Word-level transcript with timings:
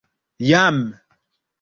Jam. 0.47 0.81